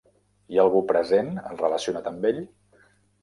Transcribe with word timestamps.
Hi 0.53 0.57
ha 0.59 0.63
algú 0.63 0.79
present 0.91 1.29
relacionat 1.61 2.09
amb 2.13 2.27
ell? 2.31 2.39